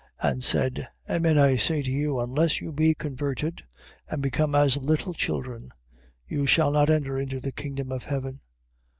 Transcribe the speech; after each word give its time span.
18:3. 0.23 0.31
And 0.31 0.43
said: 0.43 0.87
amen 1.07 1.37
I 1.37 1.55
say 1.57 1.83
to 1.83 1.91
you, 1.91 2.19
unless 2.19 2.59
you 2.59 2.71
be 2.73 2.95
converted, 2.95 3.63
and 4.09 4.19
become 4.19 4.55
as 4.55 4.75
little 4.77 5.13
children, 5.13 5.71
you 6.27 6.47
shall 6.47 6.71
not 6.71 6.89
enter 6.89 7.19
into 7.19 7.39
the 7.39 7.51
kingdom 7.51 7.91
of 7.91 8.05
heaven. 8.05 8.39